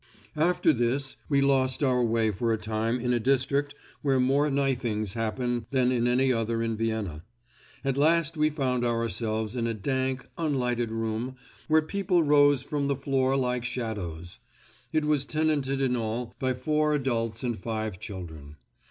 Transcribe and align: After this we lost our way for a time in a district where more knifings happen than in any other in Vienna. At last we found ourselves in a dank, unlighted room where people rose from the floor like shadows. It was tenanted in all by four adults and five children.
After 0.35 0.73
this 0.73 1.15
we 1.29 1.41
lost 1.41 1.83
our 1.83 2.03
way 2.03 2.31
for 2.31 2.51
a 2.51 2.57
time 2.57 2.99
in 2.99 3.13
a 3.13 3.19
district 3.19 3.75
where 4.01 4.19
more 4.19 4.49
knifings 4.49 5.13
happen 5.13 5.67
than 5.69 5.91
in 5.91 6.07
any 6.07 6.33
other 6.33 6.63
in 6.63 6.75
Vienna. 6.75 7.23
At 7.85 7.97
last 7.99 8.35
we 8.35 8.49
found 8.49 8.83
ourselves 8.83 9.55
in 9.55 9.67
a 9.67 9.75
dank, 9.75 10.27
unlighted 10.39 10.89
room 10.91 11.35
where 11.67 11.83
people 11.83 12.23
rose 12.23 12.63
from 12.63 12.87
the 12.87 12.95
floor 12.95 13.37
like 13.37 13.63
shadows. 13.63 14.39
It 14.91 15.05
was 15.05 15.23
tenanted 15.23 15.79
in 15.79 15.95
all 15.95 16.33
by 16.39 16.55
four 16.55 16.93
adults 16.93 17.43
and 17.43 17.55
five 17.55 17.99
children. 17.99 18.55